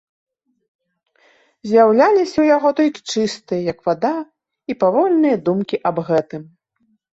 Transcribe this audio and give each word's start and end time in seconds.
З'яўляліся 1.71 2.33
ў 2.39 2.45
яго 2.55 2.69
толькі 2.81 3.01
чыстыя, 3.13 3.61
як 3.71 3.79
вада, 3.91 4.13
і 4.71 4.79
павольныя 4.83 5.35
думкі 5.47 5.83
аб 5.93 5.97
гэтым. 6.11 6.43